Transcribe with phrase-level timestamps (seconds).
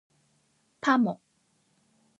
[0.81, 1.21] パモ